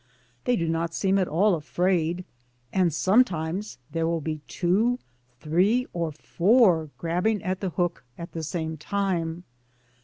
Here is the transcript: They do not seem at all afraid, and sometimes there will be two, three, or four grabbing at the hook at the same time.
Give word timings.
They 0.45 0.55
do 0.55 0.67
not 0.67 0.95
seem 0.95 1.19
at 1.19 1.27
all 1.27 1.53
afraid, 1.53 2.25
and 2.73 2.91
sometimes 2.91 3.77
there 3.91 4.07
will 4.07 4.19
be 4.19 4.41
two, 4.47 4.97
three, 5.39 5.85
or 5.93 6.11
four 6.11 6.89
grabbing 6.97 7.43
at 7.43 7.59
the 7.59 7.69
hook 7.69 8.03
at 8.17 8.31
the 8.31 8.41
same 8.41 8.77
time. 8.77 9.43